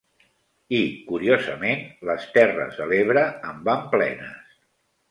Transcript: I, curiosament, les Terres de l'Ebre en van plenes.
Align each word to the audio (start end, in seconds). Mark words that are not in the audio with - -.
I, 0.77 0.79
curiosament, 1.09 1.85
les 2.11 2.27
Terres 2.39 2.81
de 2.81 2.89
l'Ebre 2.95 3.29
en 3.53 3.65
van 3.71 3.89
plenes. 3.97 4.61